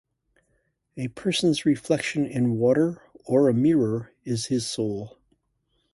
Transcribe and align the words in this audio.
A 0.97 1.09
person’s 1.09 1.63
reflection 1.63 2.25
in 2.25 2.57
water 2.57 3.03
or 3.25 3.49
a 3.49 3.53
mirror 3.53 4.11
is 4.25 4.47
his 4.47 4.65
soul. 4.65 5.19